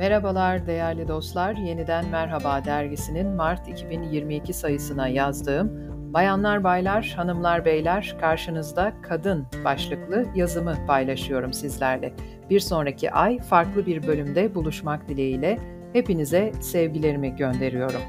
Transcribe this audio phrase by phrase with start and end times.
[0.00, 1.54] Merhabalar değerli dostlar.
[1.54, 5.70] Yeniden Merhaba dergisinin Mart 2022 sayısına yazdığım
[6.14, 12.12] Bayanlar Baylar, Hanımlar Beyler karşınızda kadın başlıklı yazımı paylaşıyorum sizlerle.
[12.50, 15.58] Bir sonraki ay farklı bir bölümde buluşmak dileğiyle
[15.92, 18.02] hepinize sevgilerimi gönderiyorum.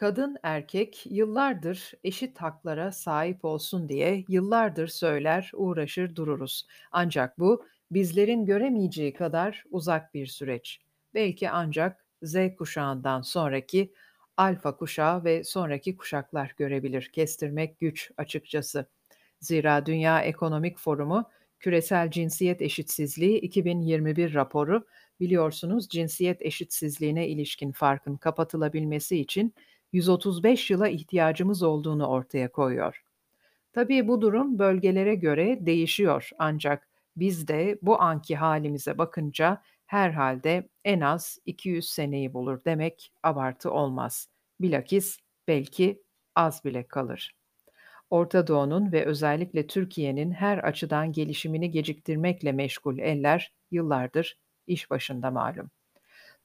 [0.00, 6.66] Kadın erkek yıllardır eşit haklara sahip olsun diye yıllardır söyler, uğraşır dururuz.
[6.92, 10.80] Ancak bu bizlerin göremeyeceği kadar uzak bir süreç.
[11.14, 13.92] Belki ancak Z kuşağından sonraki
[14.36, 17.10] alfa kuşağı ve sonraki kuşaklar görebilir.
[17.12, 18.86] Kestirmek güç açıkçası.
[19.40, 24.86] Zira Dünya Ekonomik Forumu Küresel Cinsiyet Eşitsizliği 2021 raporu
[25.20, 29.54] biliyorsunuz cinsiyet eşitsizliğine ilişkin farkın kapatılabilmesi için
[29.92, 33.02] 135 yıla ihtiyacımız olduğunu ortaya koyuyor.
[33.72, 41.00] Tabii bu durum bölgelere göre değişiyor ancak biz de bu anki halimize bakınca herhalde en
[41.00, 44.28] az 200 seneyi bulur demek abartı olmaz.
[44.60, 46.02] Bilakis belki
[46.34, 47.34] az bile kalır.
[48.10, 55.70] Orta Doğu'nun ve özellikle Türkiye'nin her açıdan gelişimini geciktirmekle meşgul eller yıllardır iş başında malum.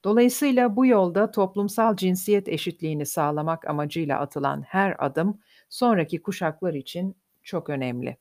[0.05, 5.39] Dolayısıyla bu yolda toplumsal cinsiyet eşitliğini sağlamak amacıyla atılan her adım
[5.69, 8.17] sonraki kuşaklar için çok önemli.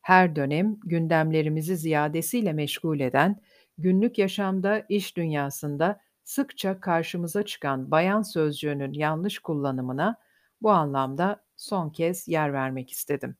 [0.00, 3.40] Her dönem gündemlerimizi ziyadesiyle meşgul eden,
[3.78, 10.16] günlük yaşamda, iş dünyasında sıkça karşımıza çıkan bayan sözcüğünün yanlış kullanımına
[10.62, 13.36] bu anlamda son kez yer vermek istedim.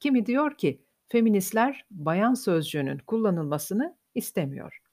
[0.00, 4.83] Kimi diyor ki feministler bayan sözcüğünün kullanılmasını istemiyor.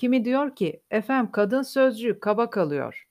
[0.00, 3.08] Kimi diyor ki efem kadın sözcüğü kaba kalıyor.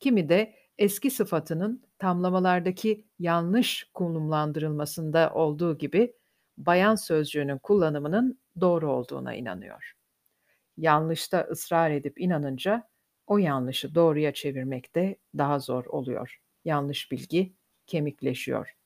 [0.00, 6.14] Kimi de eski sıfatının tamlamalardaki yanlış konumlandırılmasında olduğu gibi
[6.58, 9.92] bayan sözcüğünün kullanımının doğru olduğuna inanıyor.
[10.76, 12.88] Yanlışta ısrar edip inanınca
[13.26, 16.38] o yanlışı doğruya çevirmek de daha zor oluyor.
[16.64, 17.54] Yanlış bilgi
[17.86, 18.76] kemikleşiyor.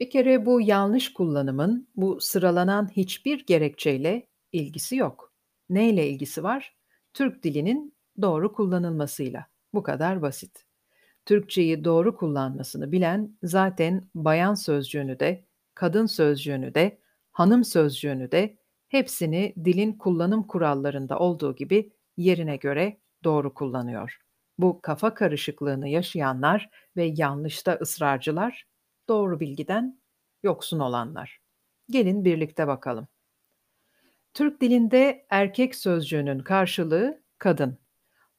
[0.00, 5.27] Bir kere bu yanlış kullanımın bu sıralanan hiçbir gerekçeyle ilgisi yok.
[5.70, 6.76] Neyle ilgisi var?
[7.14, 9.46] Türk dilinin doğru kullanılmasıyla.
[9.74, 10.64] Bu kadar basit.
[11.26, 16.98] Türkçeyi doğru kullanmasını bilen zaten bayan sözcüğünü de, kadın sözcüğünü de,
[17.32, 18.58] hanım sözcüğünü de
[18.88, 24.20] hepsini dilin kullanım kurallarında olduğu gibi yerine göre doğru kullanıyor.
[24.58, 28.66] Bu kafa karışıklığını yaşayanlar ve yanlışta ısrarcılar
[29.08, 30.00] doğru bilgiden
[30.42, 31.40] yoksun olanlar.
[31.90, 33.08] Gelin birlikte bakalım.
[34.34, 37.78] Türk dilinde erkek sözcüğünün karşılığı kadın.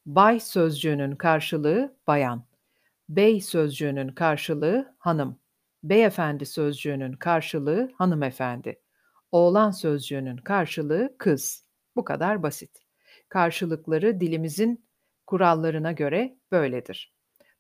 [0.06, 2.46] Bay sözcüğünün karşılığı bayan.
[3.10, 5.40] Bey sözcüğünün karşılığı hanım.
[5.84, 8.82] Beyefendi sözcüğünün karşılığı hanımefendi.
[9.32, 11.66] Oğlan sözcüğünün karşılığı kız.
[11.96, 12.80] Bu kadar basit.
[13.30, 14.86] Karşılıkları dilimizin
[15.28, 17.14] kurallarına göre böyledir.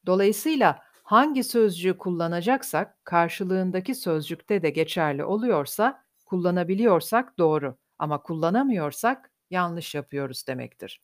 [0.05, 7.77] Dolayısıyla hangi sözcüğü kullanacaksak karşılığındaki sözcükte de geçerli oluyorsa kullanabiliyorsak doğru.
[7.99, 11.01] Ama kullanamıyorsak yanlış yapıyoruz demektir.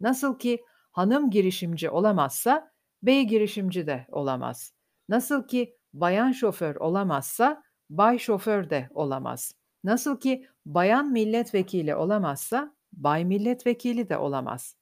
[0.00, 2.72] Nasıl ki hanım girişimci olamazsa
[3.02, 4.72] bey girişimci de olamaz.
[5.08, 9.54] Nasıl ki bayan şoför olamazsa bay şoför de olamaz.
[9.84, 14.76] Nasıl ki bayan milletvekili olamazsa bay milletvekili de olamaz.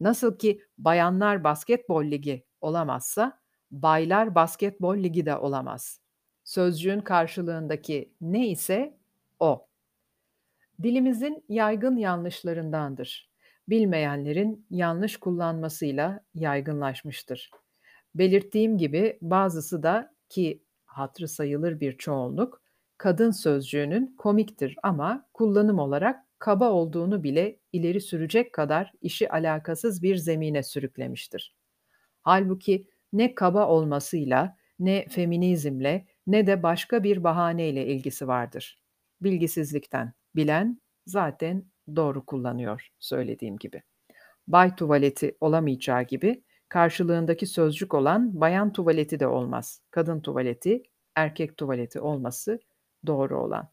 [0.00, 3.40] Nasıl ki bayanlar basketbol ligi olamazsa
[3.70, 6.00] baylar basketbol ligi de olamaz.
[6.44, 8.98] Sözcüğün karşılığındaki ne ise
[9.38, 9.69] o.
[10.82, 13.30] Dilimizin yaygın yanlışlarındandır.
[13.68, 17.50] Bilmeyenlerin yanlış kullanmasıyla yaygınlaşmıştır.
[18.14, 22.62] Belirttiğim gibi bazısı da ki hatrı sayılır bir çoğunluk
[22.98, 30.16] kadın sözcüğünün komiktir ama kullanım olarak kaba olduğunu bile ileri sürecek kadar işi alakasız bir
[30.16, 31.56] zemine sürüklemiştir.
[32.22, 38.82] Halbuki ne kaba olmasıyla, ne feminizmle, ne de başka bir bahaneyle ilgisi vardır.
[39.20, 40.19] Bilgisizlikten.
[40.36, 41.64] Bilen zaten
[41.96, 43.82] doğru kullanıyor söylediğim gibi.
[44.48, 49.82] Bay tuvaleti olamayacağı gibi karşılığındaki sözcük olan bayan tuvaleti de olmaz.
[49.90, 50.82] Kadın tuvaleti,
[51.16, 52.60] erkek tuvaleti olması
[53.06, 53.68] doğru olan.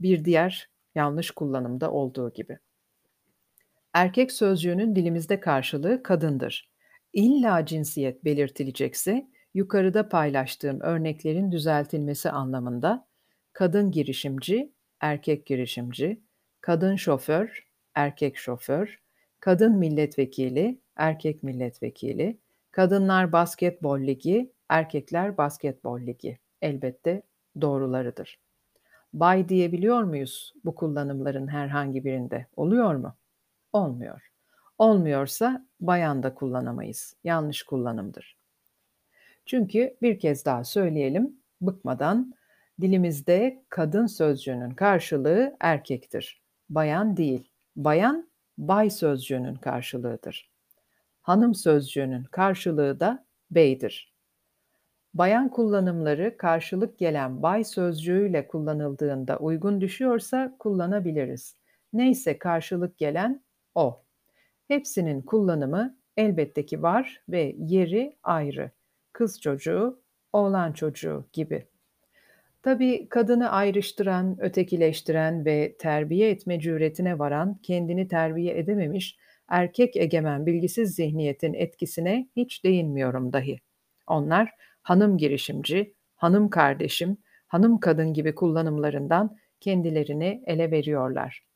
[0.00, 2.58] Bir diğer yanlış kullanımda olduğu gibi.
[3.94, 6.70] Erkek sözcüğünün dilimizde karşılığı kadındır.
[7.12, 13.08] İlla cinsiyet belirtilecekse yukarıda paylaştığım örneklerin düzeltilmesi anlamında
[13.52, 16.20] kadın girişimci erkek girişimci,
[16.60, 19.00] kadın şoför, erkek şoför,
[19.40, 22.38] kadın milletvekili, erkek milletvekili,
[22.70, 26.38] kadınlar basketbol ligi, erkekler basketbol ligi.
[26.62, 27.22] Elbette
[27.60, 28.38] doğrularıdır.
[29.12, 32.46] Bay diyebiliyor muyuz bu kullanımların herhangi birinde?
[32.56, 33.16] Oluyor mu?
[33.72, 34.30] Olmuyor.
[34.78, 37.16] Olmuyorsa bayan da kullanamayız.
[37.24, 38.36] Yanlış kullanımdır.
[39.46, 42.34] Çünkü bir kez daha söyleyelim, bıkmadan
[42.80, 46.42] dilimizde kadın sözcüğünün karşılığı erkektir.
[46.68, 47.50] Bayan değil.
[47.76, 50.50] Bayan bay sözcüğünün karşılığıdır.
[51.22, 54.16] Hanım sözcüğünün karşılığı da beydir.
[55.14, 61.54] Bayan kullanımları karşılık gelen bay sözcüğüyle kullanıldığında uygun düşüyorsa kullanabiliriz.
[61.92, 63.44] Neyse karşılık gelen
[63.74, 64.02] o.
[64.68, 68.70] Hepsinin kullanımı elbette ki var ve yeri ayrı.
[69.12, 70.02] Kız çocuğu,
[70.32, 71.68] oğlan çocuğu gibi.
[72.66, 79.16] Tabii kadını ayrıştıran, ötekileştiren ve terbiye etme cüretine varan, kendini terbiye edememiş,
[79.48, 83.60] erkek egemen bilgisiz zihniyetin etkisine hiç değinmiyorum dahi.
[84.06, 84.50] Onlar
[84.82, 91.46] hanım girişimci, hanım kardeşim, hanım kadın gibi kullanımlarından kendilerini ele veriyorlar.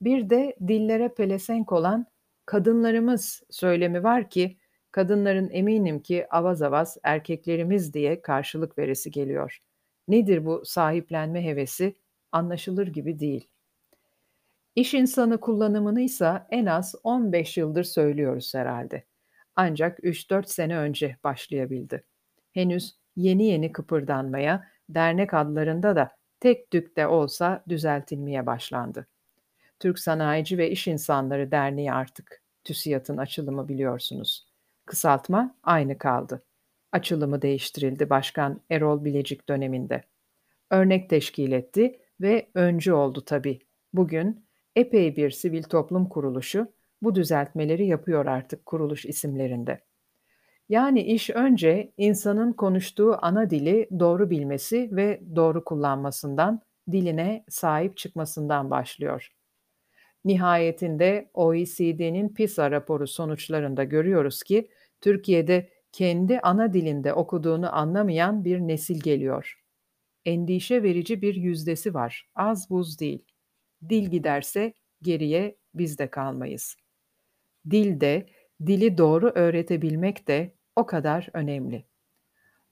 [0.00, 2.06] Bir de dillere pelesenk olan
[2.46, 4.58] kadınlarımız söylemi var ki,
[4.92, 9.60] kadınların eminim ki avaz avaz erkeklerimiz diye karşılık verisi geliyor.
[10.10, 11.96] Nedir bu sahiplenme hevesi?
[12.32, 13.48] Anlaşılır gibi değil.
[14.76, 19.04] İş insanı kullanımını ise en az 15 yıldır söylüyoruz herhalde.
[19.56, 22.04] Ancak 3-4 sene önce başlayabildi.
[22.52, 26.10] Henüz yeni yeni kıpırdanmaya, dernek adlarında da
[26.40, 29.06] tek tük de olsa düzeltilmeye başlandı.
[29.78, 34.46] Türk Sanayici ve İş İnsanları Derneği artık TÜSİAD'ın açılımı biliyorsunuz.
[34.86, 36.42] Kısaltma aynı kaldı.
[36.92, 40.02] Açılımı değiştirildi Başkan Erol Bilecik döneminde.
[40.70, 43.58] Örnek teşkil etti ve öncü oldu tabii.
[43.92, 44.46] Bugün
[44.76, 46.72] epey bir sivil toplum kuruluşu
[47.02, 49.80] bu düzeltmeleri yapıyor artık kuruluş isimlerinde.
[50.68, 56.60] Yani iş önce insanın konuştuğu ana dili doğru bilmesi ve doğru kullanmasından,
[56.92, 59.28] diline sahip çıkmasından başlıyor.
[60.24, 64.70] Nihayetinde OECD'nin PISA raporu sonuçlarında görüyoruz ki
[65.00, 69.60] Türkiye'de kendi ana dilinde okuduğunu anlamayan bir nesil geliyor.
[70.24, 72.30] Endişe verici bir yüzdesi var.
[72.34, 73.24] Az buz değil.
[73.88, 76.76] Dil giderse geriye biz de kalmayız.
[77.70, 78.26] Dil de,
[78.66, 81.84] dili doğru öğretebilmek de o kadar önemli.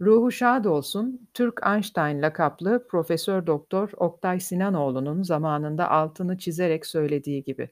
[0.00, 7.70] Ruhu şad olsun, Türk Einstein lakaplı Profesör Doktor Oktay Sinanoğlu'nun zamanında altını çizerek söylediği gibi.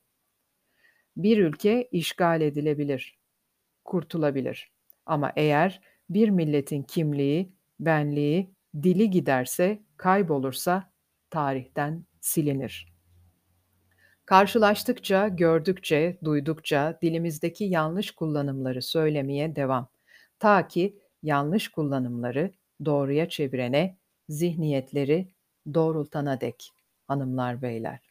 [1.16, 3.19] Bir ülke işgal edilebilir,
[3.84, 4.75] kurtulabilir.
[5.06, 5.81] Ama eğer
[6.11, 8.50] bir milletin kimliği, benliği,
[8.82, 10.91] dili giderse, kaybolursa
[11.31, 12.97] tarihten silinir.
[14.25, 19.88] Karşılaştıkça, gördükçe, duydukça dilimizdeki yanlış kullanımları söylemeye devam.
[20.38, 22.52] Ta ki yanlış kullanımları
[22.85, 23.99] doğruya çevirene,
[24.29, 25.29] zihniyetleri
[25.75, 26.73] doğrultana dek
[27.09, 28.06] hanımlar beyler.